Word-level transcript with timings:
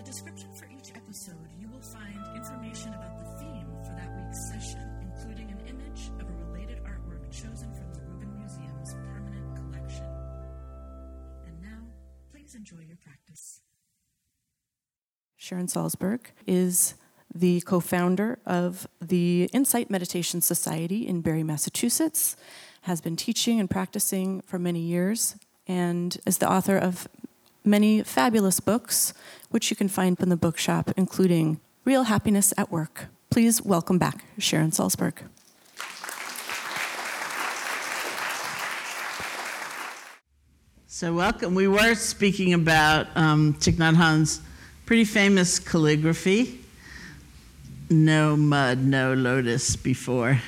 The 0.00 0.06
description 0.06 0.48
for 0.54 0.64
each 0.64 0.96
episode, 0.96 1.36
you 1.60 1.68
will 1.68 1.82
find 1.82 2.34
information 2.34 2.88
about 2.94 3.18
the 3.18 3.38
theme 3.38 3.66
for 3.84 3.92
that 3.92 4.08
week's 4.16 4.48
session, 4.48 4.80
including 5.02 5.50
an 5.50 5.60
image 5.68 6.10
of 6.18 6.26
a 6.26 6.46
related 6.46 6.82
artwork 6.84 7.30
chosen 7.30 7.70
from 7.74 7.92
the 7.92 8.00
Rubin 8.08 8.34
Museum's 8.38 8.94
permanent 8.94 9.56
collection. 9.56 10.06
And 11.46 11.60
now, 11.60 11.82
please 12.32 12.54
enjoy 12.54 12.78
your 12.88 12.96
practice. 12.96 13.60
Sharon 15.36 15.66
Salzberg 15.66 16.20
is 16.46 16.94
the 17.34 17.60
co 17.60 17.78
founder 17.80 18.38
of 18.46 18.88
the 19.02 19.50
Insight 19.52 19.90
Meditation 19.90 20.40
Society 20.40 21.06
in 21.06 21.20
Barre, 21.20 21.42
Massachusetts, 21.42 22.36
has 22.82 23.02
been 23.02 23.16
teaching 23.16 23.60
and 23.60 23.68
practicing 23.68 24.40
for 24.46 24.58
many 24.58 24.80
years, 24.80 25.36
and 25.66 26.16
is 26.26 26.38
the 26.38 26.50
author 26.50 26.78
of 26.78 27.06
many 27.64 28.02
fabulous 28.02 28.60
books, 28.60 29.14
which 29.50 29.70
you 29.70 29.76
can 29.76 29.88
find 29.88 30.18
in 30.20 30.28
the 30.28 30.36
bookshop, 30.36 30.92
including 30.96 31.60
Real 31.84 32.04
Happiness 32.04 32.52
at 32.56 32.70
Work. 32.70 33.06
Please 33.30 33.62
welcome 33.62 33.98
back 33.98 34.24
Sharon 34.38 34.70
Salzberg. 34.70 35.18
So, 40.86 41.14
welcome. 41.14 41.54
We 41.54 41.68
were 41.68 41.94
speaking 41.94 42.52
about 42.52 43.06
um, 43.16 43.54
Thich 43.54 43.74
Nhat 43.74 43.96
Hanh's 43.96 44.40
pretty 44.84 45.04
famous 45.04 45.58
calligraphy 45.58 46.60
no 47.90 48.36
mud, 48.36 48.78
no 48.78 49.14
lotus 49.14 49.76
before. 49.76 50.40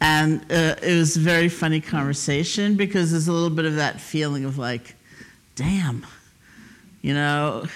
And 0.00 0.40
uh, 0.52 0.76
it 0.80 0.96
was 0.96 1.16
a 1.16 1.20
very 1.20 1.48
funny 1.48 1.80
conversation 1.80 2.76
because 2.76 3.10
there's 3.10 3.26
a 3.26 3.32
little 3.32 3.50
bit 3.50 3.64
of 3.64 3.74
that 3.74 4.00
feeling 4.00 4.44
of 4.44 4.56
like, 4.56 4.94
damn, 5.58 6.06
you 7.02 7.12
know, 7.12 7.66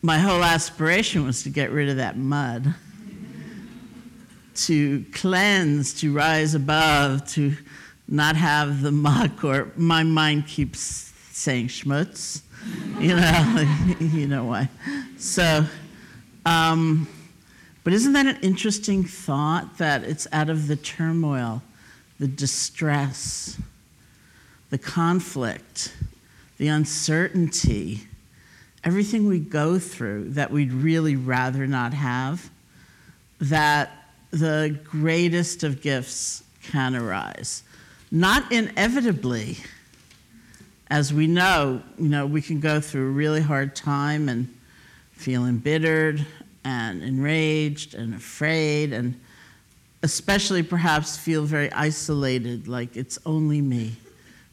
my 0.00 0.16
whole 0.16 0.42
aspiration 0.42 1.26
was 1.26 1.42
to 1.42 1.50
get 1.50 1.70
rid 1.70 1.90
of 1.90 1.96
that 1.98 2.16
mud, 2.16 2.74
to 4.54 5.04
cleanse, 5.12 5.92
to 5.92 6.10
rise 6.14 6.54
above, 6.54 7.28
to 7.28 7.52
not 8.08 8.34
have 8.34 8.80
the 8.80 8.90
muck, 8.90 9.44
or 9.44 9.70
my 9.76 10.04
mind 10.04 10.46
keeps 10.46 11.12
saying 11.32 11.68
schmutz, 11.68 12.40
you 12.98 13.14
know, 13.14 13.96
you 14.00 14.26
know 14.26 14.44
why. 14.44 14.70
So, 15.18 15.66
um, 16.46 17.06
but 17.84 17.92
isn't 17.92 18.14
that 18.14 18.24
an 18.24 18.38
interesting 18.40 19.04
thought 19.04 19.76
that 19.76 20.02
it's 20.02 20.26
out 20.32 20.48
of 20.48 20.66
the 20.66 20.76
turmoil, 20.76 21.60
the 22.18 22.26
distress, 22.26 23.58
the 24.70 24.78
conflict, 24.78 25.92
the 26.58 26.68
uncertainty, 26.68 28.06
everything 28.84 29.26
we 29.26 29.38
go 29.38 29.78
through 29.78 30.30
that 30.30 30.50
we'd 30.50 30.72
really 30.72 31.16
rather 31.16 31.66
not 31.66 31.92
have, 31.92 32.50
that 33.40 33.90
the 34.30 34.78
greatest 34.84 35.62
of 35.64 35.82
gifts 35.82 36.42
can 36.62 36.94
arise. 36.96 37.62
Not 38.10 38.50
inevitably, 38.52 39.58
as 40.88 41.12
we 41.12 41.26
know, 41.26 41.82
you 41.98 42.08
know, 42.08 42.26
we 42.26 42.40
can 42.40 42.60
go 42.60 42.80
through 42.80 43.08
a 43.08 43.10
really 43.10 43.40
hard 43.40 43.74
time 43.74 44.28
and 44.28 44.52
feel 45.12 45.44
embittered 45.46 46.24
and 46.64 47.02
enraged 47.02 47.94
and 47.94 48.14
afraid, 48.14 48.92
and 48.92 49.20
especially 50.02 50.62
perhaps 50.62 51.16
feel 51.16 51.44
very 51.44 51.70
isolated, 51.72 52.68
like 52.68 52.96
it's 52.96 53.18
only 53.26 53.60
me. 53.60 53.96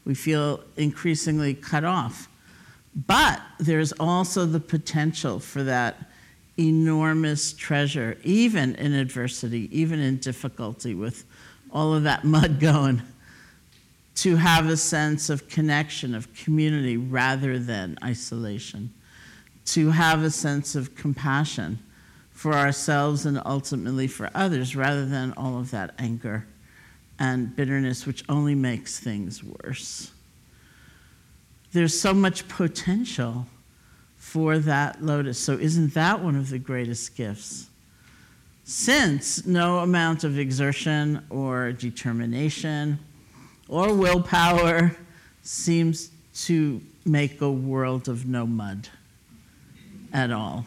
We 0.04 0.14
feel 0.14 0.60
increasingly 0.76 1.54
cut 1.54 1.84
off. 1.84 2.28
But 2.94 3.40
there's 3.58 3.92
also 3.92 4.46
the 4.46 4.60
potential 4.60 5.40
for 5.40 5.62
that 5.64 6.10
enormous 6.56 7.52
treasure, 7.52 8.16
even 8.22 8.74
in 8.76 8.92
adversity, 8.92 9.68
even 9.76 9.98
in 9.98 10.18
difficulty, 10.18 10.94
with 10.94 11.24
all 11.72 11.94
of 11.94 12.04
that 12.04 12.24
mud 12.24 12.60
going, 12.60 13.02
to 14.16 14.36
have 14.36 14.68
a 14.68 14.76
sense 14.76 15.28
of 15.28 15.48
connection, 15.48 16.14
of 16.14 16.32
community 16.34 16.96
rather 16.96 17.58
than 17.58 17.98
isolation, 18.04 18.92
to 19.64 19.90
have 19.90 20.22
a 20.22 20.30
sense 20.30 20.76
of 20.76 20.94
compassion 20.94 21.80
for 22.30 22.52
ourselves 22.52 23.26
and 23.26 23.40
ultimately 23.44 24.06
for 24.06 24.30
others 24.34 24.76
rather 24.76 25.04
than 25.04 25.32
all 25.32 25.58
of 25.58 25.72
that 25.72 25.94
anger 25.98 26.46
and 27.18 27.54
bitterness, 27.54 28.06
which 28.06 28.24
only 28.28 28.54
makes 28.54 28.98
things 28.98 29.42
worse. 29.42 30.10
There's 31.72 31.98
so 31.98 32.14
much 32.14 32.46
potential 32.48 33.46
for 34.16 34.58
that 34.58 35.02
lotus. 35.02 35.38
So, 35.38 35.54
isn't 35.54 35.94
that 35.94 36.22
one 36.22 36.36
of 36.36 36.50
the 36.50 36.58
greatest 36.58 37.16
gifts? 37.16 37.68
Since 38.64 39.46
no 39.46 39.80
amount 39.80 40.24
of 40.24 40.38
exertion 40.38 41.24
or 41.28 41.72
determination 41.72 42.98
or 43.68 43.92
willpower 43.92 44.96
seems 45.42 46.10
to 46.34 46.80
make 47.04 47.40
a 47.40 47.50
world 47.50 48.08
of 48.08 48.26
no 48.26 48.46
mud 48.46 48.88
at 50.12 50.30
all. 50.30 50.64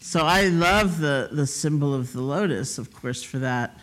So 0.00 0.24
I 0.24 0.48
love 0.48 0.98
the, 0.98 1.28
the 1.30 1.46
symbol 1.46 1.94
of 1.94 2.12
the 2.12 2.22
lotus, 2.22 2.78
of 2.78 2.92
course, 2.92 3.22
for 3.22 3.38
that, 3.38 3.78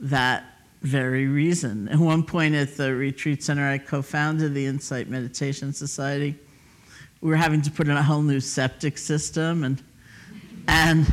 that 0.00 0.44
very 0.82 1.26
reason. 1.26 1.88
At 1.88 1.98
one 1.98 2.22
point 2.22 2.54
at 2.54 2.76
the 2.76 2.94
retreat 2.94 3.42
center, 3.42 3.68
I 3.68 3.78
co 3.78 4.02
founded 4.02 4.54
the 4.54 4.66
Insight 4.66 5.08
Meditation 5.08 5.72
Society. 5.72 6.36
We 7.20 7.30
were 7.30 7.36
having 7.36 7.62
to 7.62 7.70
put 7.70 7.88
in 7.88 7.96
a 7.96 8.02
whole 8.02 8.22
new 8.22 8.40
septic 8.40 8.96
system, 8.96 9.64
and, 9.64 9.82
and 10.68 11.12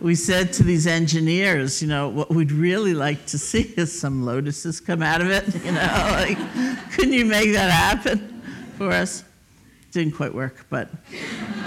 we 0.00 0.14
said 0.14 0.52
to 0.54 0.62
these 0.62 0.86
engineers, 0.86 1.80
you 1.80 1.88
know, 1.88 2.08
what 2.08 2.30
we'd 2.30 2.52
really 2.52 2.94
like 2.94 3.26
to 3.26 3.38
see 3.38 3.72
is 3.76 3.98
some 3.98 4.24
lotuses 4.24 4.80
come 4.80 5.02
out 5.02 5.20
of 5.20 5.30
it. 5.30 5.44
You 5.64 5.72
know, 5.72 6.08
like, 6.12 6.92
couldn't 6.92 7.12
you 7.12 7.24
make 7.24 7.52
that 7.52 7.70
happen 7.70 8.42
for 8.76 8.90
us? 8.90 9.24
Didn't 9.92 10.14
quite 10.14 10.34
work, 10.34 10.66
but 10.68 10.90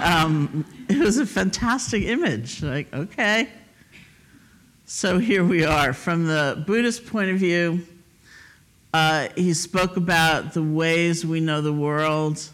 um, 0.00 0.64
it 0.88 0.98
was 0.98 1.18
a 1.18 1.26
fantastic 1.26 2.04
image. 2.04 2.62
Like, 2.62 2.92
okay. 2.94 3.48
So 4.84 5.18
here 5.18 5.44
we 5.44 5.64
are. 5.64 5.92
From 5.92 6.26
the 6.26 6.62
Buddhist 6.66 7.06
point 7.06 7.30
of 7.30 7.38
view, 7.38 7.86
uh, 8.92 9.28
he 9.36 9.54
spoke 9.54 9.96
about 9.96 10.54
the 10.54 10.62
ways 10.62 11.24
we 11.24 11.40
know 11.40 11.60
the 11.60 11.72
world, 11.72 12.48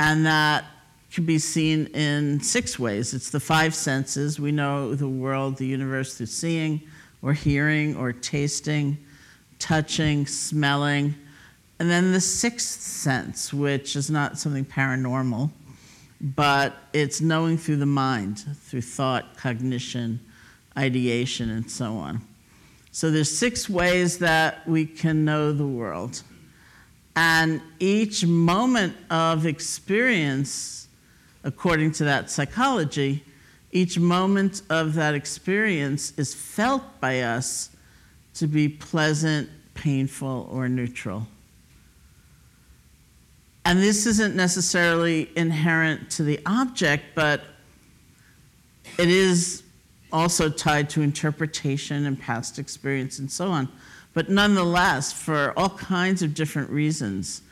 and 0.00 0.26
that 0.26 0.64
can 1.12 1.24
be 1.24 1.38
seen 1.38 1.86
in 1.86 2.40
six 2.40 2.78
ways. 2.78 3.14
It's 3.14 3.30
the 3.30 3.40
five 3.40 3.74
senses. 3.76 4.40
We 4.40 4.50
know 4.50 4.94
the 4.94 5.08
world, 5.08 5.56
the 5.56 5.66
universe 5.66 6.16
through 6.16 6.26
seeing, 6.26 6.82
or 7.22 7.32
hearing, 7.32 7.96
or 7.96 8.12
tasting, 8.12 8.98
touching, 9.60 10.26
smelling. 10.26 11.14
And 11.78 11.88
then 11.88 12.12
the 12.12 12.20
sixth 12.20 12.80
sense, 12.80 13.54
which 13.54 13.94
is 13.94 14.10
not 14.10 14.36
something 14.36 14.64
paranormal, 14.64 15.50
but 16.20 16.74
it's 16.92 17.20
knowing 17.20 17.56
through 17.56 17.76
the 17.76 17.86
mind, 17.86 18.40
through 18.62 18.82
thought, 18.82 19.36
cognition, 19.36 20.20
ideation, 20.76 21.50
and 21.50 21.70
so 21.70 21.94
on. 21.94 22.20
So 22.92 23.10
there's 23.10 23.36
six 23.36 23.68
ways 23.68 24.18
that 24.18 24.66
we 24.68 24.86
can 24.86 25.24
know 25.24 25.52
the 25.52 25.66
world. 25.66 26.22
And 27.14 27.60
each 27.78 28.24
moment 28.24 28.96
of 29.10 29.46
experience, 29.46 30.88
according 31.44 31.92
to 31.92 32.04
that 32.04 32.30
psychology, 32.30 33.24
each 33.72 33.98
moment 33.98 34.62
of 34.70 34.94
that 34.94 35.14
experience 35.14 36.12
is 36.16 36.34
felt 36.34 36.82
by 37.00 37.20
us 37.20 37.70
to 38.34 38.46
be 38.46 38.68
pleasant, 38.68 39.48
painful, 39.74 40.48
or 40.50 40.68
neutral. 40.68 41.26
And 43.64 43.80
this 43.80 44.06
isn't 44.06 44.34
necessarily 44.34 45.30
inherent 45.36 46.10
to 46.12 46.22
the 46.24 46.40
object, 46.46 47.04
but 47.14 47.42
it 48.98 49.08
is 49.08 49.62
also 50.12 50.48
tied 50.48 50.90
to 50.90 51.02
interpretation 51.02 52.06
and 52.06 52.18
past 52.18 52.58
experience 52.58 53.18
and 53.18 53.30
so 53.30 53.48
on. 53.48 53.68
But 54.12 54.28
nonetheless, 54.28 55.12
for 55.12 55.52
all 55.56 55.70
kinds 55.70 56.22
of 56.22 56.34
different 56.34 56.70
reasons, 56.70 57.42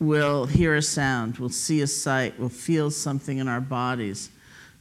we'll 0.00 0.46
hear 0.46 0.74
a 0.74 0.82
sound, 0.82 1.38
we'll 1.38 1.48
see 1.48 1.80
a 1.82 1.86
sight, 1.86 2.38
we'll 2.38 2.48
feel 2.48 2.90
something 2.90 3.38
in 3.38 3.48
our 3.48 3.60
bodies. 3.60 4.30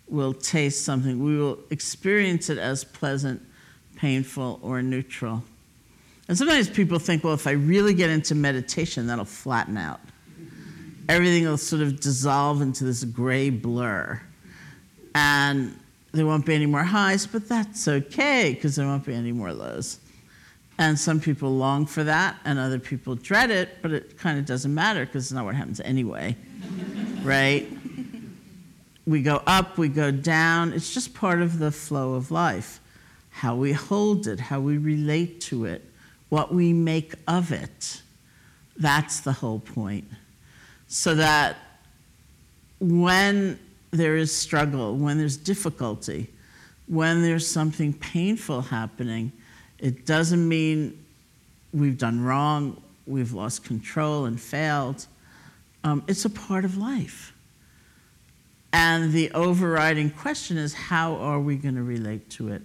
we'll 0.07 0.33
taste 0.33 0.83
something. 0.85 1.23
We 1.23 1.37
will 1.37 1.59
experience 1.69 2.49
it 2.49 2.57
as 2.57 2.83
pleasant, 2.83 3.41
painful, 3.95 4.59
or 4.61 4.81
neutral. 4.81 5.43
And 6.27 6.37
sometimes 6.37 6.69
people 6.69 6.99
think, 6.99 7.23
well, 7.23 7.33
if 7.33 7.47
I 7.47 7.51
really 7.51 7.93
get 7.93 8.09
into 8.09 8.35
meditation, 8.35 9.07
that'll 9.07 9.25
flatten 9.25 9.77
out. 9.77 9.99
Everything 11.09 11.45
will 11.45 11.57
sort 11.57 11.81
of 11.81 11.99
dissolve 12.01 12.61
into 12.61 12.83
this 12.83 13.03
gray 13.03 13.49
blur. 13.49 14.21
And 15.15 15.77
there 16.17 16.25
won't 16.25 16.45
be 16.45 16.55
any 16.55 16.65
more 16.65 16.83
highs, 16.83 17.27
but 17.27 17.47
that's 17.47 17.87
okay 17.87 18.53
because 18.53 18.75
there 18.75 18.87
won't 18.87 19.05
be 19.05 19.13
any 19.13 19.31
more 19.31 19.53
lows. 19.53 19.99
And 20.79 20.97
some 20.97 21.19
people 21.19 21.55
long 21.55 21.85
for 21.85 22.03
that, 22.03 22.37
and 22.45 22.59
other 22.59 22.79
people 22.79 23.15
dread 23.15 23.49
it, 23.49 23.81
but 23.81 23.91
it 23.91 24.17
kind 24.17 24.37
of 24.37 24.45
doesn't 24.45 24.73
matter 24.73 25.05
because 25.05 25.25
it's 25.25 25.31
not 25.31 25.45
what 25.45 25.55
happens 25.55 25.79
anyway, 25.81 26.35
right? 27.23 27.67
We 29.05 29.21
go 29.21 29.41
up, 29.47 29.77
we 29.77 29.87
go 29.87 30.11
down. 30.11 30.73
It's 30.73 30.93
just 30.93 31.13
part 31.13 31.41
of 31.41 31.59
the 31.59 31.71
flow 31.71 32.13
of 32.13 32.29
life. 32.29 32.79
How 33.29 33.55
we 33.55 33.71
hold 33.71 34.27
it, 34.27 34.39
how 34.39 34.59
we 34.59 34.77
relate 34.77 35.41
to 35.41 35.65
it, 35.65 35.83
what 36.29 36.53
we 36.53 36.73
make 36.73 37.13
of 37.27 37.51
it. 37.51 38.01
That's 38.75 39.21
the 39.21 39.33
whole 39.33 39.59
point. 39.59 40.07
So 40.87 41.15
that 41.15 41.57
when 42.79 43.59
there 43.91 44.15
is 44.15 44.35
struggle, 44.35 44.95
when 44.95 45.17
there's 45.17 45.37
difficulty, 45.37 46.29
when 46.87 47.21
there's 47.21 47.47
something 47.47 47.93
painful 47.93 48.61
happening, 48.61 49.31
it 49.79 50.05
doesn't 50.05 50.47
mean 50.47 50.97
we've 51.73 51.97
done 51.97 52.23
wrong, 52.23 52.81
we've 53.05 53.33
lost 53.33 53.63
control 53.63 54.25
and 54.25 54.39
failed. 54.39 55.05
Um, 55.83 56.03
it's 56.07 56.25
a 56.25 56.29
part 56.29 56.65
of 56.65 56.77
life. 56.77 57.33
And 58.73 59.13
the 59.13 59.31
overriding 59.31 60.09
question 60.09 60.57
is 60.57 60.73
how 60.73 61.15
are 61.15 61.39
we 61.39 61.55
going 61.55 61.75
to 61.75 61.83
relate 61.83 62.29
to 62.31 62.49
it? 62.49 62.61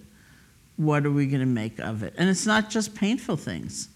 What 0.77 1.05
are 1.05 1.11
we 1.11 1.27
going 1.27 1.39
to 1.39 1.45
make 1.45 1.79
of 1.79 2.03
it? 2.03 2.13
And 2.17 2.29
it's 2.29 2.45
not 2.45 2.69
just 2.69 2.95
painful 2.95 3.37
things. 3.37 3.89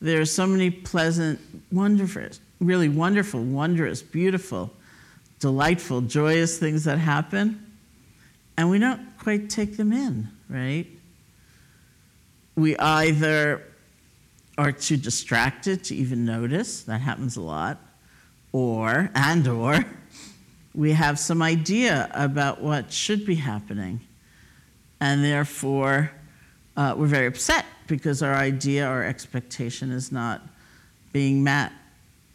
There 0.00 0.20
are 0.20 0.26
so 0.26 0.46
many 0.46 0.70
pleasant, 0.70 1.40
wonderful, 1.70 2.28
really 2.60 2.88
wonderful, 2.88 3.42
wondrous, 3.42 4.02
beautiful, 4.02 4.72
delightful, 5.38 6.00
joyous 6.00 6.58
things 6.58 6.84
that 6.84 6.98
happen, 6.98 7.72
and 8.56 8.70
we 8.70 8.78
don't 8.78 9.00
quite 9.18 9.50
take 9.50 9.76
them 9.76 9.92
in, 9.92 10.28
right? 10.48 10.86
We 12.56 12.76
either 12.76 13.62
are 14.56 14.72
too 14.72 14.96
distracted 14.96 15.84
to 15.84 15.94
even 15.96 16.24
notice, 16.24 16.82
that 16.84 17.00
happens 17.00 17.36
a 17.36 17.40
lot, 17.40 17.80
or, 18.52 19.10
and 19.14 19.46
or, 19.48 19.84
we 20.74 20.92
have 20.92 21.18
some 21.18 21.42
idea 21.42 22.10
about 22.14 22.60
what 22.60 22.92
should 22.92 23.24
be 23.24 23.36
happening, 23.36 24.00
and 25.00 25.24
therefore 25.24 26.10
uh, 26.76 26.94
we're 26.96 27.06
very 27.06 27.26
upset 27.26 27.64
because 27.86 28.22
our 28.22 28.34
idea 28.34 28.86
our 28.86 29.04
expectation 29.04 29.90
is 29.90 30.10
not 30.10 30.42
being 31.12 31.44
met. 31.44 31.72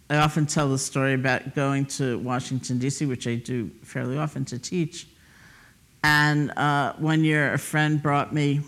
I 0.10 0.18
often 0.18 0.48
tell 0.48 0.70
the 0.70 0.78
story 0.80 1.14
about 1.14 1.54
going 1.54 1.86
to 1.86 2.18
Washington, 2.18 2.80
D.C., 2.80 3.06
which 3.06 3.28
I 3.28 3.36
do 3.36 3.70
fairly 3.84 4.18
often 4.18 4.44
to 4.46 4.58
teach. 4.58 5.08
And 6.04 6.52
uh, 6.58 6.94
one 6.94 7.24
year, 7.24 7.54
a 7.54 7.60
friend 7.60 8.02
brought 8.02 8.34
me 8.34 8.62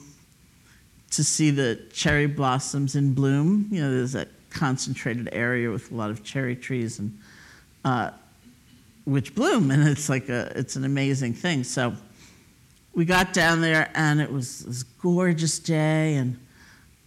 to 1.11 1.23
see 1.23 1.49
the 1.49 1.79
cherry 1.91 2.27
blossoms 2.27 2.95
in 2.95 3.13
bloom. 3.13 3.67
You 3.71 3.81
know, 3.81 3.91
there's 3.91 4.13
a 4.13 4.27
concentrated 4.51 5.29
area 5.31 5.71
with 5.71 5.91
a 5.91 5.95
lot 5.95 6.11
of 6.11 6.23
cherry 6.23 6.55
trees 6.55 6.99
and 6.99 7.17
uh, 7.83 8.11
which 9.05 9.33
bloom, 9.33 9.71
and 9.71 9.88
it's 9.88 10.09
like 10.09 10.29
a 10.29 10.51
it's 10.55 10.75
an 10.75 10.83
amazing 10.83 11.33
thing. 11.33 11.63
So 11.63 11.95
we 12.93 13.05
got 13.05 13.33
down 13.33 13.61
there, 13.61 13.89
and 13.95 14.21
it 14.21 14.31
was 14.31 14.59
this 14.59 14.83
gorgeous 14.83 15.57
day, 15.57 16.15
and 16.15 16.38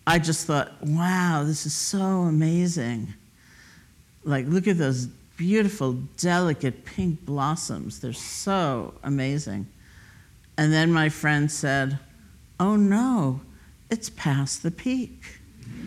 I 0.07 0.19
just 0.19 0.47
thought, 0.47 0.73
wow, 0.83 1.45
this 1.47 1.67
is 1.67 1.75
so 1.75 1.99
amazing. 1.99 3.15
Like, 4.25 4.47
look 4.49 4.67
at 4.67 4.79
those 4.79 5.07
beautiful, 5.37 5.93
delicate 6.17 6.85
pink 6.85 7.25
blossoms. 7.25 8.01
They're 8.01 8.13
so 8.13 8.95
amazing. 9.03 9.67
And 10.57 10.73
then 10.73 10.93
my 10.93 11.09
friend 11.09 11.51
said, 11.51 11.99
oh 12.61 12.77
no, 12.77 13.41
it's 13.91 14.11
past 14.11 14.63
the 14.63 14.71
peak. 14.71 15.21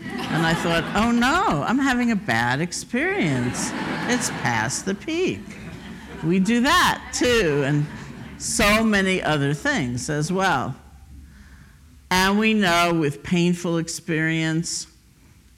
And 0.04 0.46
I 0.46 0.54
thought, 0.54 0.84
oh 0.94 1.10
no, 1.10 1.64
I'm 1.66 1.78
having 1.78 2.10
a 2.10 2.16
bad 2.16 2.60
experience. 2.60 3.70
It's 4.06 4.30
past 4.30 4.84
the 4.84 4.94
peak. 4.94 5.40
We 6.24 6.40
do 6.40 6.60
that 6.62 7.12
too, 7.14 7.62
and 7.64 7.86
so 8.38 8.82
many 8.84 9.22
other 9.22 9.54
things 9.54 10.10
as 10.10 10.32
well. 10.32 10.74
And 12.10 12.38
we 12.38 12.54
know 12.54 12.94
with 12.94 13.22
painful 13.22 13.78
experience, 13.78 14.86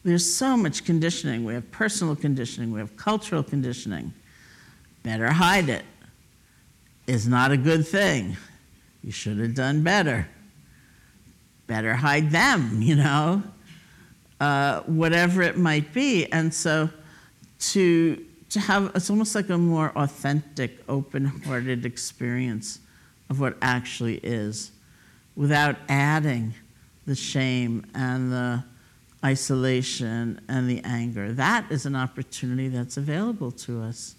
there's 0.03 0.33
so 0.33 0.57
much 0.57 0.85
conditioning. 0.85 1.45
We 1.45 1.55
have 1.55 1.71
personal 1.71 2.17
conditioning, 2.17 2.73
we 2.73 2.81
have 2.81 2.97
cultural 2.97 3.43
conditioning. 3.43 4.13
Better 5.03 5.31
hide 5.33 5.69
it. 5.69 5.85
Is 7.07 7.27
not 7.27 7.51
a 7.51 7.57
good 7.57 7.87
thing. 7.87 8.37
You 9.03 9.11
should 9.11 9.39
have 9.39 9.55
done 9.55 9.83
better 9.83 10.29
better 11.71 11.95
hide 11.95 12.33
them, 12.33 12.83
you 12.83 12.97
know, 12.97 13.43
uh, 14.41 14.81
whatever 14.81 15.41
it 15.41 15.57
might 15.57 15.95
be. 15.95 16.27
And 16.33 16.53
so 16.53 16.91
to, 17.61 18.27
to 18.51 18.61
have, 18.61 18.91
it's 18.97 19.09
almost 19.09 19.37
like 19.37 19.49
a 19.51 19.57
more 19.57 19.93
authentic, 19.97 20.83
open 20.89 21.27
hearted 21.27 21.87
experience 21.87 22.81
of 23.31 23.39
what 23.39 23.57
actually 23.63 24.17
is 24.17 24.73
without 25.37 25.77
adding 25.89 26.53
the 27.07 27.15
shame 27.15 27.87
and 27.95 28.33
the 28.33 28.65
isolation 29.25 30.41
and 30.49 30.69
the 30.69 30.81
anger. 30.85 31.33
That 31.33 31.71
is 31.71 31.87
an 31.87 31.95
opportunity 31.95 32.69
that's 32.69 32.97
available 32.97 33.51
to 33.53 33.83
us 33.83 34.15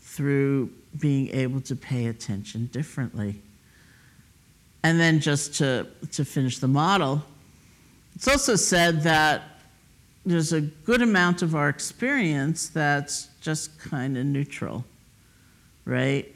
through 0.00 0.70
being 0.98 1.28
able 1.34 1.60
to 1.60 1.76
pay 1.76 2.06
attention 2.06 2.66
differently. 2.66 3.42
And 4.82 4.98
then 4.98 5.20
just 5.20 5.54
to, 5.56 5.86
to 6.12 6.24
finish 6.24 6.58
the 6.58 6.68
model, 6.68 7.22
it's 8.14 8.28
also 8.28 8.56
said 8.56 9.02
that 9.02 9.42
there's 10.24 10.52
a 10.52 10.60
good 10.60 11.02
amount 11.02 11.42
of 11.42 11.54
our 11.54 11.68
experience 11.68 12.68
that's 12.68 13.28
just 13.40 13.78
kind 13.78 14.16
of 14.16 14.24
neutral, 14.24 14.84
right? 15.84 16.32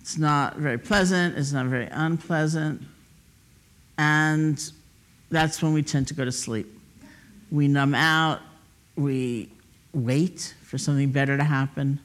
It's 0.00 0.16
not 0.16 0.56
very 0.56 0.78
pleasant, 0.78 1.36
it's 1.36 1.52
not 1.52 1.66
very 1.66 1.88
unpleasant, 1.90 2.82
and 3.98 4.72
that's 5.30 5.62
when 5.62 5.74
we 5.74 5.82
tend 5.82 6.08
to 6.08 6.14
go 6.14 6.24
to 6.24 6.32
sleep. 6.32 6.77
We 7.50 7.68
numb 7.68 7.94
out, 7.94 8.40
we 8.96 9.50
wait 9.92 10.54
for 10.62 10.78
something 10.78 11.10
better 11.10 11.36
to 11.36 11.44
happen. 11.44 12.00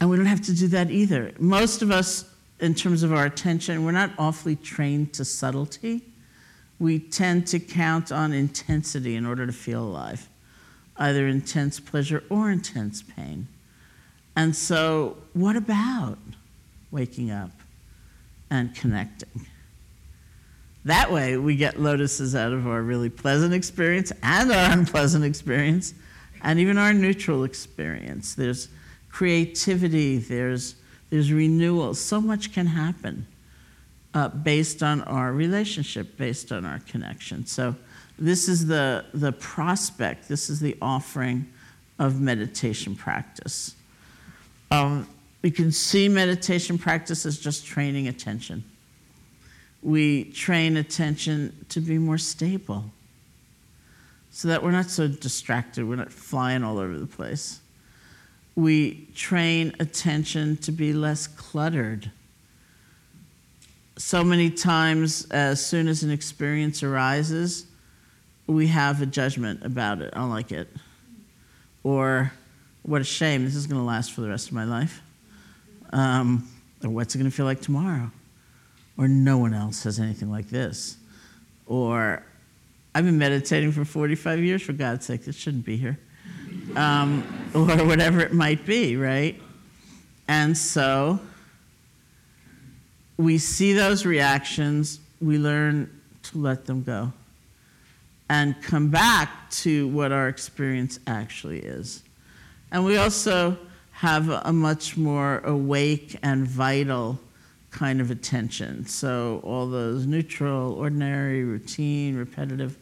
And 0.00 0.10
we 0.10 0.16
don't 0.16 0.26
have 0.26 0.42
to 0.42 0.54
do 0.54 0.68
that 0.68 0.90
either. 0.90 1.32
Most 1.38 1.82
of 1.82 1.90
us 1.90 2.24
in 2.60 2.74
terms 2.74 3.02
of 3.02 3.12
our 3.12 3.26
attention, 3.26 3.84
we're 3.84 3.92
not 3.92 4.10
awfully 4.18 4.56
trained 4.56 5.12
to 5.14 5.24
subtlety. 5.24 6.02
We 6.78 6.98
tend 6.98 7.46
to 7.48 7.60
count 7.60 8.12
on 8.12 8.32
intensity 8.32 9.16
in 9.16 9.26
order 9.26 9.46
to 9.46 9.52
feel 9.52 9.82
alive, 9.82 10.28
either 10.96 11.26
intense 11.26 11.80
pleasure 11.80 12.22
or 12.30 12.50
intense 12.50 13.02
pain. 13.02 13.48
And 14.36 14.54
so, 14.56 15.16
what 15.32 15.56
about 15.56 16.18
waking 16.90 17.30
up 17.30 17.50
and 18.50 18.74
connecting? 18.74 19.46
That 20.84 21.10
way, 21.10 21.36
we 21.36 21.56
get 21.56 21.80
lotuses 21.80 22.34
out 22.34 22.52
of 22.52 22.66
our 22.66 22.82
really 22.82 23.08
pleasant 23.08 23.54
experience 23.54 24.12
and 24.22 24.52
our 24.52 24.72
unpleasant 24.72 25.24
experience, 25.24 25.94
and 26.42 26.58
even 26.58 26.76
our 26.76 26.92
neutral 26.92 27.44
experience. 27.44 28.34
There's 28.34 28.68
creativity, 29.10 30.18
there's 30.18 30.76
there's 31.10 31.32
renewal. 31.32 31.94
So 31.94 32.20
much 32.20 32.52
can 32.52 32.66
happen 32.66 33.26
uh, 34.14 34.28
based 34.28 34.82
on 34.82 35.02
our 35.02 35.32
relationship, 35.32 36.16
based 36.16 36.52
on 36.52 36.64
our 36.64 36.80
connection. 36.80 37.46
So, 37.46 37.76
this 38.18 38.48
is 38.48 38.66
the, 38.66 39.04
the 39.12 39.32
prospect, 39.32 40.28
this 40.28 40.48
is 40.48 40.60
the 40.60 40.76
offering 40.80 41.52
of 41.98 42.20
meditation 42.20 42.94
practice. 42.94 43.74
Um, 44.70 45.08
we 45.42 45.50
can 45.50 45.72
see 45.72 46.08
meditation 46.08 46.78
practice 46.78 47.26
as 47.26 47.38
just 47.38 47.66
training 47.66 48.06
attention. 48.06 48.64
We 49.84 50.24
train 50.32 50.76
attention 50.76 51.66
to 51.68 51.80
be 51.80 51.98
more 51.98 52.18
stable 52.18 52.86
so 54.32 54.48
that 54.48 54.64
we're 54.64 54.72
not 54.72 54.90
so 54.90 55.06
distracted, 55.06 55.88
we're 55.88 55.94
not 55.94 56.12
flying 56.12 56.64
all 56.64 56.78
over 56.78 56.98
the 56.98 57.06
place 57.06 57.60
we 58.56 59.06
train 59.14 59.74
attention 59.80 60.56
to 60.58 60.72
be 60.72 60.92
less 60.92 61.26
cluttered. 61.26 62.10
So 63.96 64.22
many 64.24 64.50
times, 64.50 65.26
as 65.30 65.64
soon 65.64 65.88
as 65.88 66.02
an 66.02 66.10
experience 66.10 66.82
arises, 66.82 67.66
we 68.46 68.66
have 68.68 69.02
a 69.02 69.06
judgment 69.06 69.64
about 69.64 70.02
it. 70.02 70.12
I 70.14 70.18
don't 70.18 70.30
like 70.30 70.52
it. 70.52 70.68
Or, 71.82 72.32
what 72.82 73.00
a 73.00 73.04
shame, 73.04 73.44
this 73.44 73.54
is 73.54 73.66
going 73.66 73.80
to 73.80 73.86
last 73.86 74.12
for 74.12 74.20
the 74.20 74.28
rest 74.28 74.48
of 74.48 74.52
my 74.52 74.64
life. 74.64 75.00
Um, 75.92 76.48
Or 76.82 76.90
what's 76.90 77.14
it 77.14 77.18
going 77.18 77.30
to 77.30 77.36
feel 77.36 77.46
like 77.46 77.60
tomorrow? 77.60 78.10
Or 78.96 79.08
no 79.08 79.38
one 79.38 79.54
else 79.54 79.82
has 79.84 79.98
anything 79.98 80.30
like 80.30 80.48
this. 80.48 80.96
Or 81.66 82.22
I've 82.94 83.04
been 83.04 83.18
meditating 83.18 83.72
for 83.72 83.84
45 83.84 84.40
years, 84.40 84.62
for 84.62 84.72
God's 84.72 85.04
sake, 85.04 85.24
this 85.24 85.36
shouldn't 85.36 85.64
be 85.64 85.76
here. 85.76 85.98
Um, 86.76 87.24
or 87.54 87.84
whatever 87.84 88.20
it 88.20 88.32
might 88.32 88.64
be, 88.64 88.96
right? 88.96 89.40
And 90.28 90.56
so 90.56 91.18
we 93.16 93.38
see 93.38 93.72
those 93.72 94.06
reactions, 94.06 95.00
we 95.20 95.38
learn 95.38 95.90
to 96.24 96.38
let 96.38 96.66
them 96.66 96.82
go 96.82 97.12
and 98.28 98.60
come 98.62 98.88
back 98.88 99.50
to 99.50 99.88
what 99.88 100.12
our 100.12 100.28
experience 100.28 100.98
actually 101.06 101.60
is. 101.60 102.02
And 102.72 102.84
we 102.84 102.96
also 102.96 103.58
have 103.92 104.28
a 104.28 104.52
much 104.52 104.96
more 104.96 105.38
awake 105.44 106.18
and 106.22 106.46
vital 106.46 107.18
kind 107.74 108.00
of 108.00 108.10
attention. 108.10 108.86
So, 108.86 109.40
all 109.42 109.66
those 109.66 110.06
neutral, 110.06 110.74
ordinary, 110.74 111.42
routine, 111.42 112.16
repetitive 112.16 112.78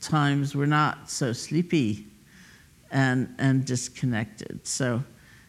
times, 0.00 0.54
we're 0.54 0.66
not 0.66 1.10
so 1.10 1.32
sleepy 1.32 2.04
and, 2.90 3.34
and 3.38 3.64
disconnected. 3.64 4.66
So, 4.66 5.02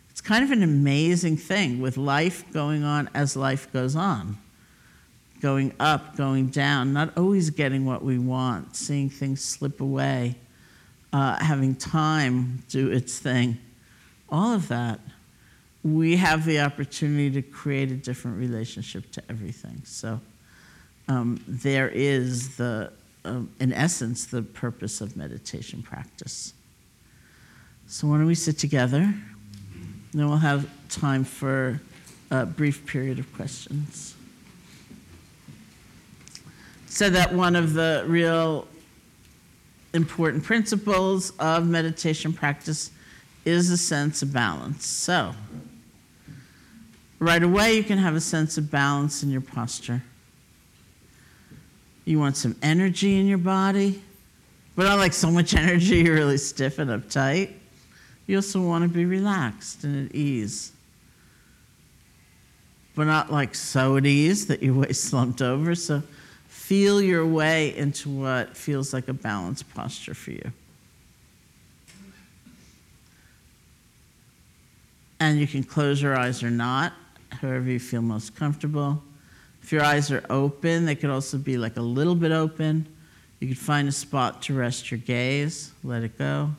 it's 0.10 0.22
kind 0.22 0.46
of 0.46 0.52
an 0.52 0.64
amazing 0.64 1.36
thing 1.36 1.82
with 1.82 1.98
life 1.98 2.50
going 2.54 2.84
on 2.84 3.10
as 3.14 3.36
life 3.36 3.72
goes 3.74 3.98
on 3.98 4.38
going 5.42 5.74
up, 5.80 6.16
going 6.16 6.48
down, 6.48 6.94
not 6.94 7.16
always 7.18 7.52
getting 7.52 7.86
what 7.86 8.04
we 8.04 8.18
want, 8.18 8.76
seeing 8.76 9.10
things 9.10 9.44
slip 9.44 9.80
away, 9.80 10.36
uh, 11.14 11.38
having 11.44 11.76
time 11.76 12.64
do 12.70 12.90
its 12.90 13.20
thing, 13.20 13.56
all 14.30 14.54
of 14.54 14.68
that, 14.70 15.00
we 15.86 16.16
have 16.16 16.46
the 16.46 16.60
opportunity 16.60 17.30
to 17.30 17.44
create 17.44 17.92
a 17.92 17.96
different 17.96 18.40
relationship 18.40 19.12
to 19.12 19.22
everything. 19.30 19.84
So 19.86 20.20
um, 21.08 21.40
there 21.48 21.90
is 21.90 22.58
the, 22.58 22.92
uh, 23.24 23.42
in 23.60 23.72
essence, 23.72 24.26
the 24.26 24.42
purpose 24.42 25.00
of 25.00 25.16
meditation 25.16 25.84
practice. 25.84 26.56
So 27.86 28.08
why 28.08 28.18
don't 28.18 28.26
we 28.26 28.34
sit 28.34 28.58
together? 28.58 29.14
Then 30.12 30.28
we'll 30.28 30.38
have 30.38 30.68
time 30.90 31.24
for 31.24 31.80
a 32.32 32.48
brief 32.48 32.88
period 32.88 33.20
of 33.20 33.32
questions 33.36 34.16
So 36.88 37.12
that 37.12 37.32
one 37.32 37.56
of 37.56 37.74
the 37.74 38.06
real 38.08 38.68
important 39.94 40.44
principles 40.44 41.32
of 41.38 41.68
meditation 41.68 42.34
practice 42.34 42.90
is 43.46 43.70
a 43.70 43.78
sense 43.78 44.24
of 44.24 44.34
balance. 44.34 44.88
So, 44.88 45.36
right 47.26 47.42
away, 47.42 47.76
you 47.76 47.84
can 47.84 47.98
have 47.98 48.16
a 48.16 48.22
sense 48.22 48.58
of 48.58 48.70
balance 48.70 49.24
in 49.24 49.30
your 49.30 49.42
posture. 49.42 50.04
You 52.06 52.20
want 52.20 52.38
some 52.38 52.56
energy 52.62 53.20
in 53.20 53.26
your 53.26 53.40
body, 53.40 54.02
but 54.76 54.84
not 54.84 55.00
like 55.00 55.14
so 55.14 55.32
much 55.32 55.56
energy 55.56 55.98
you're 55.98 56.16
really 56.16 56.38
stiff 56.38 56.78
and 56.78 56.90
uptight. 56.90 57.54
You 58.28 58.38
also 58.38 58.62
want 58.62 58.84
to 58.84 58.88
be 58.88 59.06
relaxed 59.06 59.84
and 59.84 60.08
at 60.08 60.16
ease. 60.16 60.72
But 62.94 63.06
not 63.06 63.32
like 63.32 63.56
so 63.56 63.98
at 63.98 64.06
ease 64.06 64.48
that 64.48 64.62
you're 64.62 64.74
way 64.82 64.94
slumped 64.94 65.42
over. 65.42 65.74
So 65.74 66.04
feel 66.48 67.02
your 67.02 67.26
way 67.26 67.76
into 67.76 68.10
what 68.10 68.56
feels 68.56 68.94
like 68.94 69.08
a 69.08 69.14
balanced 69.14 69.72
posture 69.74 70.14
for 70.14 70.32
you. 70.32 70.52
And 75.20 75.40
you 75.40 75.48
can 75.48 75.64
close 75.64 76.02
your 76.02 76.16
eyes 76.16 76.44
or 76.44 76.52
not, 76.52 76.94
however 77.42 77.70
you 77.70 77.80
feel 77.80 78.02
most 78.02 78.36
comfortable. 78.36 79.02
If 79.62 79.72
your 79.72 79.84
eyes 79.84 80.12
are 80.12 80.24
open, 80.30 80.86
they 80.86 80.96
could 80.96 81.10
also 81.10 81.38
be 81.38 81.58
like 81.58 81.78
a 81.78 81.82
little 81.82 82.16
bit 82.16 82.32
open. 82.32 82.88
You 83.40 83.48
could 83.48 83.58
find 83.58 83.88
a 83.88 83.92
spot 83.92 84.42
to 84.44 84.54
rest 84.54 84.92
your 84.92 85.00
gaze, 85.00 85.72
let 85.84 86.04
it 86.04 86.18
go. 86.18 86.52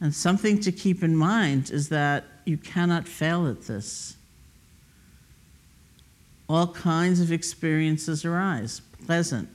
And 0.00 0.12
something 0.12 0.58
to 0.62 0.72
keep 0.72 1.04
in 1.04 1.14
mind 1.14 1.70
is 1.70 1.88
that 1.90 2.24
you 2.44 2.56
cannot 2.56 3.06
fail 3.06 3.46
at 3.46 3.62
this. 3.62 4.16
All 6.48 6.66
kinds 6.66 7.20
of 7.20 7.30
experiences 7.30 8.24
arise 8.24 8.82
pleasant, 9.06 9.48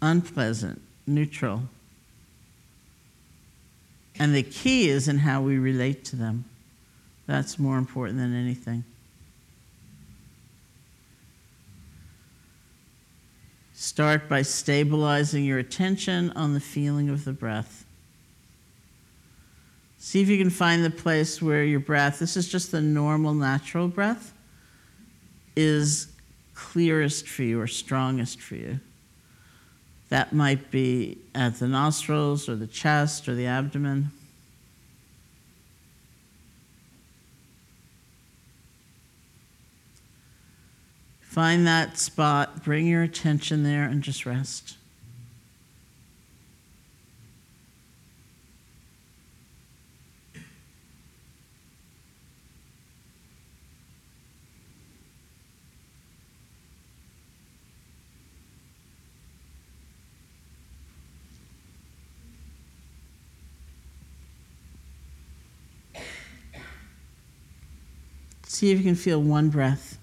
unpleasant, 0.00 0.80
neutral. 1.08 1.62
And 4.18 4.34
the 4.34 4.42
key 4.42 4.88
is 4.88 5.08
in 5.08 5.18
how 5.18 5.40
we 5.42 5.58
relate 5.58 6.04
to 6.06 6.16
them. 6.16 6.44
That's 7.26 7.58
more 7.58 7.78
important 7.78 8.18
than 8.18 8.34
anything. 8.34 8.84
Start 13.74 14.28
by 14.28 14.42
stabilizing 14.42 15.44
your 15.44 15.58
attention 15.58 16.30
on 16.30 16.52
the 16.52 16.60
feeling 16.60 17.08
of 17.08 17.24
the 17.24 17.32
breath. 17.32 17.84
See 19.98 20.20
if 20.20 20.28
you 20.28 20.38
can 20.38 20.50
find 20.50 20.84
the 20.84 20.90
place 20.90 21.40
where 21.40 21.62
your 21.62 21.80
breath, 21.80 22.18
this 22.18 22.36
is 22.36 22.48
just 22.48 22.72
the 22.72 22.80
normal, 22.80 23.34
natural 23.34 23.88
breath, 23.88 24.32
is 25.54 26.08
clearest 26.54 27.28
for 27.28 27.42
you 27.42 27.60
or 27.60 27.66
strongest 27.66 28.40
for 28.40 28.56
you. 28.56 28.80
That 30.08 30.32
might 30.32 30.70
be 30.70 31.18
at 31.34 31.58
the 31.58 31.68
nostrils 31.68 32.48
or 32.48 32.56
the 32.56 32.66
chest 32.66 33.28
or 33.28 33.34
the 33.34 33.46
abdomen. 33.46 34.10
Find 41.20 41.66
that 41.66 41.98
spot, 41.98 42.64
bring 42.64 42.86
your 42.86 43.02
attention 43.02 43.62
there, 43.62 43.84
and 43.84 44.02
just 44.02 44.26
rest. 44.26 44.76
See 68.58 68.72
if 68.72 68.78
you 68.78 68.82
can 68.82 68.96
feel 68.96 69.22
one 69.22 69.50
breath. 69.50 69.98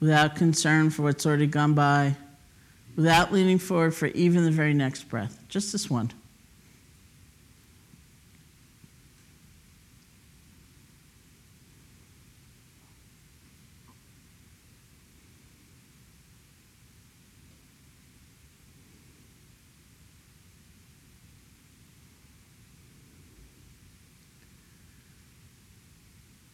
Without 0.00 0.34
concern 0.34 0.90
for 0.90 1.02
what's 1.02 1.24
already 1.24 1.46
gone 1.46 1.74
by, 1.74 2.16
without 2.96 3.32
leaning 3.32 3.58
forward 3.58 3.94
for 3.94 4.06
even 4.06 4.44
the 4.44 4.50
very 4.50 4.74
next 4.74 5.04
breath, 5.04 5.38
just 5.48 5.70
this 5.70 5.88
one. 5.88 6.10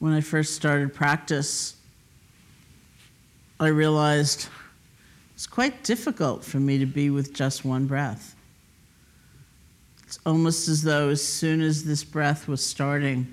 When 0.03 0.13
I 0.13 0.21
first 0.21 0.57
started 0.57 0.93
practice, 0.93 1.77
I 3.61 3.69
realized 3.69 4.49
it's 5.37 5.47
quite 5.47 5.85
difficult 5.85 6.45
for 6.45 6.57
me 6.57 6.79
to 6.79 6.87
be 6.87 7.09
with 7.09 7.33
just 7.33 7.65
one 7.65 7.87
breath. 7.87 8.35
It's 10.03 10.19
almost 10.27 10.67
as 10.67 10.83
though 10.83 11.11
as 11.11 11.25
soon 11.25 11.61
as 11.61 11.85
this 11.85 12.03
breath 12.03 12.49
was 12.49 12.67
starting, 12.67 13.33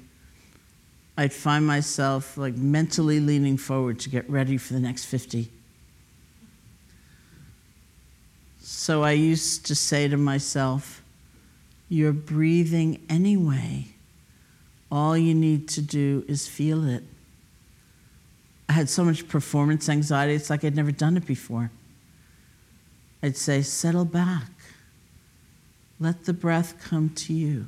I'd 1.17 1.33
find 1.33 1.65
myself 1.65 2.37
like 2.37 2.55
mentally 2.55 3.19
leaning 3.19 3.57
forward 3.57 3.99
to 4.01 4.09
get 4.09 4.29
ready 4.29 4.57
for 4.57 4.73
the 4.73 4.79
next 4.79 5.05
50. 5.05 5.49
So 8.61 9.01
I 9.01 9.13
used 9.13 9.65
to 9.65 9.73
say 9.73 10.07
to 10.07 10.17
myself, 10.17 11.01
You're 11.89 12.13
breathing 12.13 13.03
anyway. 13.09 13.87
All 14.91 15.17
you 15.17 15.35
need 15.35 15.67
to 15.69 15.81
do 15.81 16.23
is 16.27 16.47
feel 16.47 16.87
it. 16.87 17.03
I 18.67 18.73
had 18.73 18.89
so 18.89 19.03
much 19.03 19.27
performance 19.27 19.89
anxiety, 19.89 20.33
it's 20.33 20.49
like 20.49 20.63
I'd 20.63 20.75
never 20.75 20.91
done 20.91 21.17
it 21.17 21.25
before. 21.25 21.71
I'd 23.21 23.37
say, 23.37 23.61
settle 23.61 24.05
back. 24.05 24.49
Let 25.99 26.25
the 26.25 26.33
breath 26.33 26.81
come 26.81 27.09
to 27.09 27.33
you. 27.33 27.65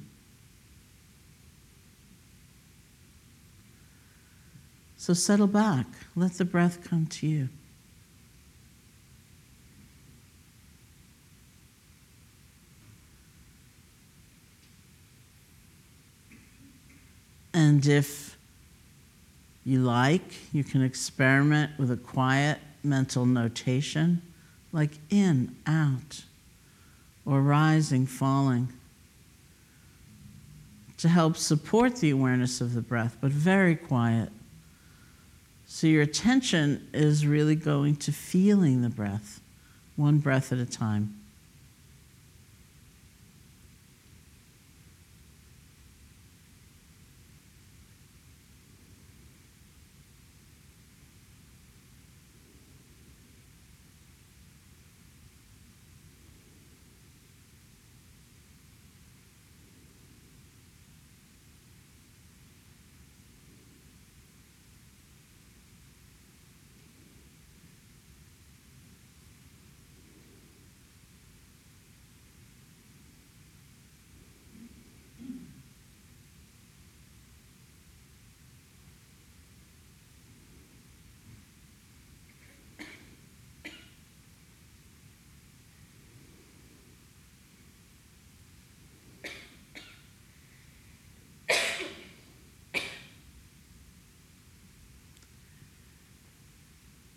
So 4.96 5.14
settle 5.14 5.48
back. 5.48 5.88
Let 6.16 6.34
the 6.34 6.46
breath 6.46 6.88
come 6.88 7.08
to 7.08 7.28
you. 7.28 7.50
And 17.72 17.88
if 17.88 18.36
you 19.64 19.80
like, 19.80 20.52
you 20.52 20.62
can 20.62 20.82
experiment 20.82 21.72
with 21.80 21.90
a 21.90 21.96
quiet 21.96 22.60
mental 22.84 23.26
notation 23.26 24.22
like 24.74 24.92
in, 25.10 25.56
out, 25.66 26.24
or 27.26 27.40
rising, 27.40 28.06
falling 28.06 28.68
to 30.98 31.08
help 31.08 31.38
support 31.38 31.96
the 31.96 32.10
awareness 32.10 32.60
of 32.60 32.74
the 32.74 32.82
breath, 32.82 33.16
but 33.22 33.32
very 33.32 33.78
quiet. 33.78 34.34
So 35.66 35.88
your 35.88 36.02
attention 36.02 36.90
is 36.94 37.26
really 37.26 37.56
going 37.56 37.96
to 37.96 38.12
feeling 38.12 38.82
the 38.82 38.90
breath, 38.90 39.40
one 39.96 40.18
breath 40.18 40.52
at 40.52 40.58
a 40.58 40.66
time. 40.66 41.21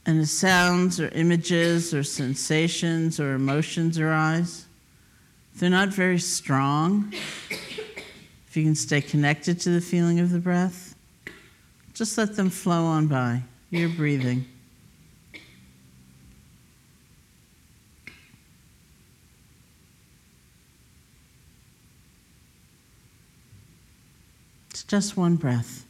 And 0.07 0.21
the 0.21 0.27
sounds 0.27 1.01
or 1.01 1.09
images 1.09 1.95
or 1.95 2.03
sensations 2.03 3.19
or 3.19 3.35
emotions 3.35 3.99
arise, 3.99 4.67
if 5.55 5.61
they're 5.61 5.71
not 5.71 5.89
very 5.89 6.19
strong, 6.19 7.13
if 7.51 8.57
you 8.57 8.65
can 8.65 8.75
stay 8.75 9.01
connected 9.01 9.61
to 9.61 9.71
the 9.71 9.81
feeling 9.81 10.21
of 10.21 10.31
the 10.31 10.39
breath, 10.39 10.95
just 11.95 12.19
let 12.19 12.37
them 12.37 12.51
flow 12.51 12.85
on 12.85 13.07
by. 13.07 13.43
You're 13.71 13.89
breathing. 13.89 14.47
It's 24.71 24.85
just 24.85 25.17
one 25.17 25.37
breath. 25.37 25.87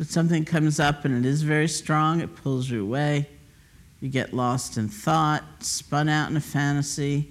But 0.00 0.08
something 0.08 0.46
comes 0.46 0.80
up 0.80 1.04
and 1.04 1.14
it 1.14 1.28
is 1.28 1.42
very 1.42 1.68
strong, 1.68 2.22
it 2.22 2.34
pulls 2.34 2.70
you 2.70 2.82
away. 2.82 3.28
You 4.00 4.08
get 4.08 4.32
lost 4.32 4.78
in 4.78 4.88
thought, 4.88 5.44
spun 5.58 6.08
out 6.08 6.30
in 6.30 6.38
a 6.38 6.40
fantasy, 6.40 7.30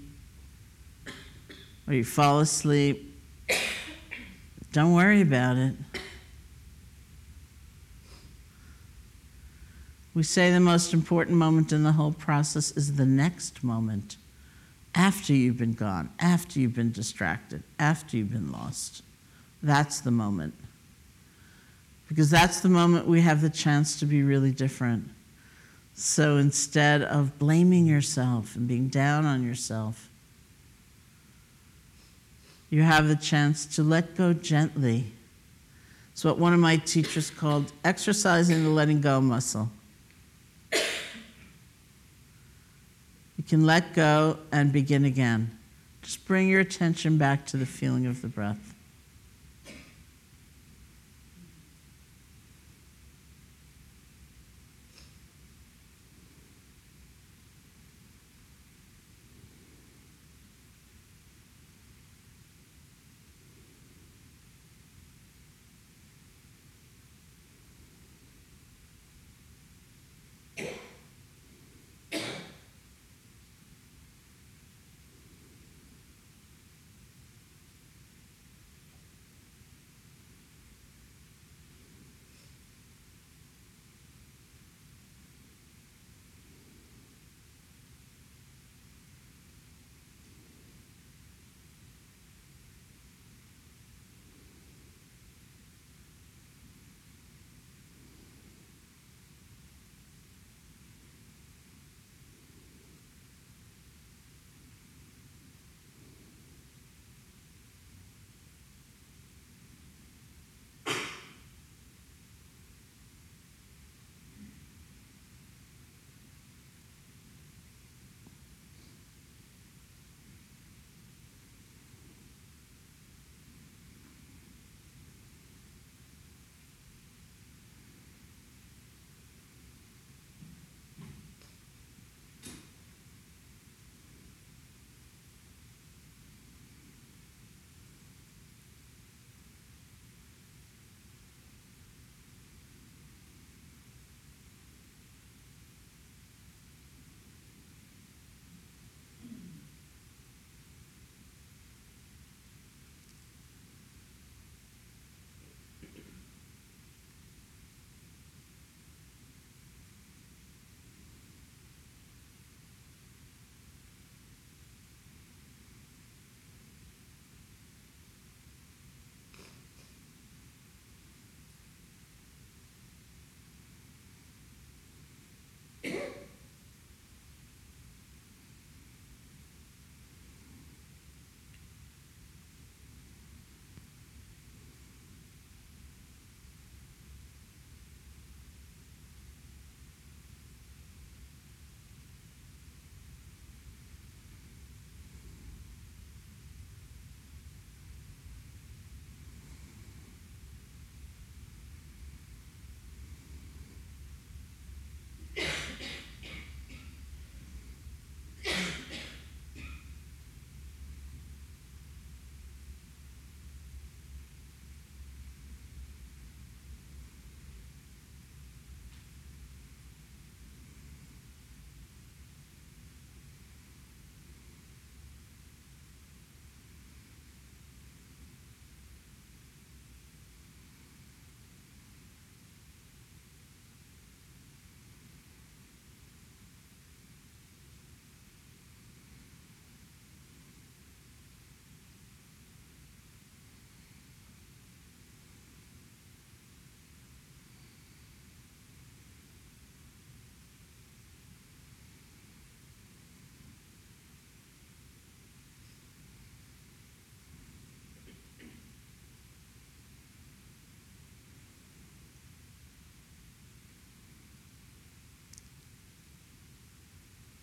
or 1.88 1.96
you 1.96 2.04
fall 2.04 2.42
asleep. 2.42 3.12
Don't 4.72 4.94
worry 4.94 5.22
about 5.22 5.58
it. 5.58 5.74
We 10.14 10.22
say 10.22 10.54
the 10.54 10.60
most 10.60 10.94
important 10.94 11.38
moment 11.38 11.72
in 11.72 11.82
the 11.82 11.94
whole 11.94 12.12
process 12.12 12.70
is 12.70 12.98
the 12.98 13.06
next 13.08 13.64
moment, 13.64 14.16
after 14.94 15.34
you've 15.34 15.58
been 15.58 15.74
gone, 15.74 16.12
after 16.20 16.60
you've 16.60 16.76
been 16.76 16.92
distracted, 16.92 17.64
after 17.80 18.16
you've 18.16 18.32
been 18.32 18.52
lost. 18.52 19.02
That's 19.64 20.02
the 20.02 20.12
moment 20.12 20.54
because 22.10 22.30
that's 22.30 22.60
the 22.60 22.70
moment 22.70 23.08
we 23.08 23.22
have 23.22 23.42
the 23.42 23.50
chance 23.50 24.00
to 24.00 24.06
be 24.06 24.24
really 24.24 24.52
different. 24.52 25.10
So 25.94 26.38
instead 26.38 27.04
of 27.04 27.38
blaming 27.38 27.86
yourself 27.86 28.56
and 28.56 28.68
being 28.68 28.88
down 28.88 29.26
on 29.26 29.44
yourself, 29.44 30.10
you 32.72 32.82
have 32.82 33.08
the 33.08 33.16
chance 33.16 33.66
to 33.76 33.84
let 33.84 34.16
go 34.16 34.34
gently. 34.34 35.06
It's 36.12 36.26
what 36.26 36.40
one 36.40 36.54
of 36.54 36.60
my 36.60 36.78
teachers 36.78 37.30
called 37.30 37.72
exercising 37.84 38.64
the 38.64 38.70
letting 38.70 39.02
go 39.02 39.22
muscle. 39.22 39.70
You 40.72 40.82
can 43.48 43.66
let 43.66 43.94
go 43.94 44.40
and 44.52 44.74
begin 44.74 45.06
again. 45.06 45.58
Just 46.02 46.26
bring 46.26 46.50
your 46.50 46.60
attention 46.60 47.18
back 47.18 47.46
to 47.48 47.58
the 47.58 47.66
feeling 47.66 48.06
of 48.06 48.22
the 48.22 48.28
breath. 48.28 48.76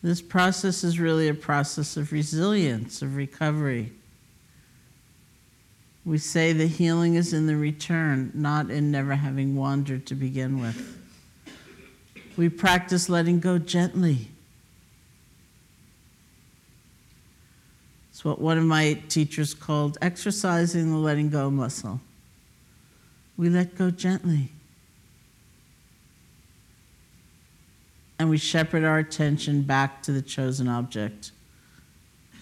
This 0.07 0.23
process 0.23 0.85
is 0.85 1.01
really 1.01 1.27
a 1.27 1.35
process 1.35 1.97
of 1.97 2.13
resilience, 2.13 3.03
of 3.03 3.17
recovery. 3.17 3.91
We 6.05 6.19
say 6.19 6.53
the 6.53 6.69
healing 6.69 7.17
is 7.17 7.33
in 7.33 7.49
the 7.49 7.57
return, 7.57 8.31
not 8.33 8.71
in 8.71 8.93
never 8.93 9.17
having 9.17 9.57
wandered 9.57 10.07
to 10.07 10.15
begin 10.15 10.61
with. 10.61 10.97
We 12.37 12.49
practice 12.49 13.09
letting 13.09 13.41
go 13.41 13.59
gently. 13.59 14.29
It's 18.13 18.25
what 18.25 18.41
one 18.41 18.59
of 18.59 18.65
my 18.65 19.03
teachers 19.09 19.55
called 19.55 19.99
exercising 20.01 20.93
the 20.93 20.99
letting 20.99 21.31
go 21.31 21.51
muscle. 21.51 22.01
We 23.37 23.49
let 23.49 23.77
go 23.77 23.91
gently. 23.91 24.53
And 28.19 28.31
we 28.31 28.39
shepherd 28.39 28.85
our 28.85 28.99
attention 28.99 29.63
back 29.63 30.03
to 30.05 30.13
the 30.13 30.23
chosen 30.23 30.69
object, 30.69 31.33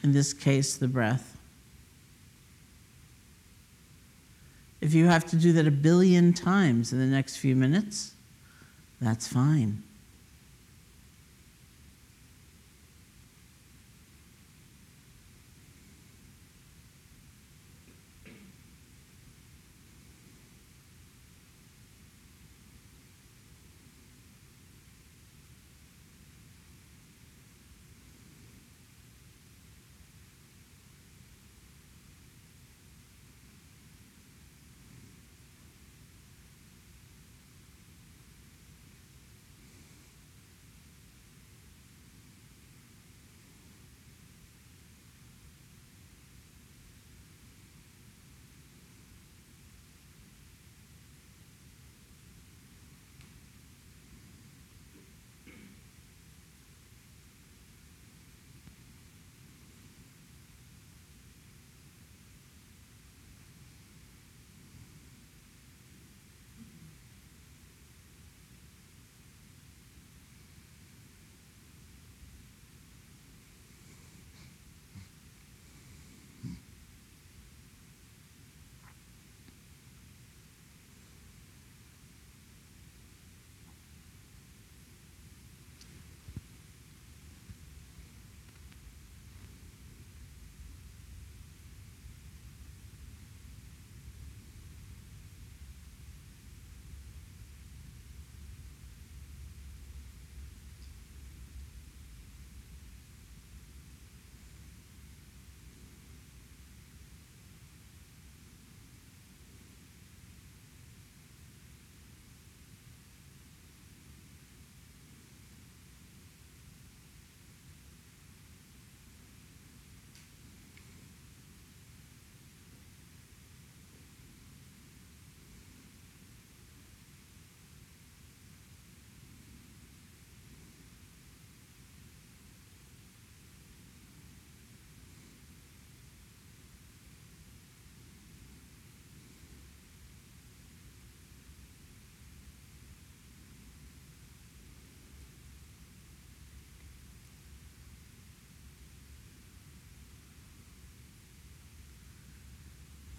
in 0.02 0.12
this 0.12 0.32
case, 0.32 0.76
the 0.76 0.88
breath. 0.88 1.36
If 4.80 4.92
you 4.94 5.06
have 5.06 5.24
to 5.26 5.36
do 5.36 5.52
that 5.54 5.66
a 5.66 5.70
billion 5.70 6.32
times 6.32 6.92
in 6.92 6.98
the 6.98 7.06
next 7.06 7.38
few 7.38 7.56
minutes, 7.56 8.12
that's 9.00 9.26
fine. 9.26 9.82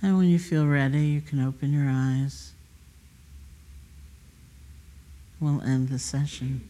And 0.05 0.19
when 0.19 0.29
you 0.29 0.37
feel 0.37 0.67
ready, 0.67 0.99
you 0.99 1.19
can 1.19 1.43
open 1.43 1.73
your 1.73 1.89
eyes. 1.89 2.53
We'll 5.39 5.63
end 5.63 5.89
the 5.89 5.97
session. 5.97 6.69